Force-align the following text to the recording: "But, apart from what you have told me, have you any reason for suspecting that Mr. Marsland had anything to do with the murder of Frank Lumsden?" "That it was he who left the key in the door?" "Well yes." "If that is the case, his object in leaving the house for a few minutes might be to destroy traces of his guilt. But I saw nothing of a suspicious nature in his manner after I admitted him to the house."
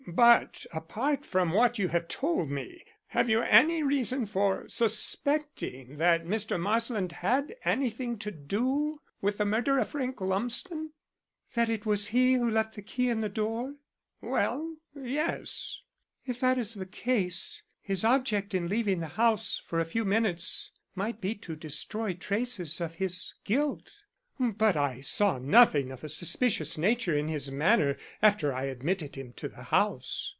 "But, 0.07 0.65
apart 0.73 1.27
from 1.27 1.51
what 1.53 1.77
you 1.77 1.89
have 1.89 2.07
told 2.07 2.49
me, 2.49 2.81
have 3.09 3.29
you 3.29 3.41
any 3.43 3.83
reason 3.83 4.25
for 4.25 4.67
suspecting 4.67 5.97
that 5.97 6.25
Mr. 6.25 6.59
Marsland 6.59 7.11
had 7.11 7.55
anything 7.63 8.17
to 8.17 8.31
do 8.31 8.99
with 9.21 9.37
the 9.37 9.45
murder 9.45 9.77
of 9.77 9.89
Frank 9.91 10.19
Lumsden?" 10.19 10.91
"That 11.53 11.69
it 11.69 11.85
was 11.85 12.07
he 12.07 12.33
who 12.33 12.49
left 12.49 12.73
the 12.73 12.81
key 12.81 13.09
in 13.11 13.21
the 13.21 13.29
door?" 13.29 13.75
"Well 14.21 14.75
yes." 14.99 15.81
"If 16.25 16.39
that 16.39 16.57
is 16.57 16.73
the 16.73 16.87
case, 16.87 17.61
his 17.79 18.03
object 18.03 18.55
in 18.55 18.67
leaving 18.67 19.01
the 19.01 19.07
house 19.07 19.59
for 19.65 19.79
a 19.79 19.85
few 19.85 20.03
minutes 20.03 20.71
might 20.95 21.21
be 21.21 21.35
to 21.35 21.55
destroy 21.55 22.15
traces 22.15 22.81
of 22.81 22.95
his 22.95 23.35
guilt. 23.45 24.01
But 24.43 24.75
I 24.75 25.01
saw 25.01 25.37
nothing 25.37 25.91
of 25.91 26.03
a 26.03 26.09
suspicious 26.09 26.75
nature 26.75 27.15
in 27.15 27.27
his 27.27 27.51
manner 27.51 27.95
after 28.23 28.51
I 28.51 28.63
admitted 28.63 29.15
him 29.15 29.33
to 29.33 29.47
the 29.47 29.65
house." 29.65 30.29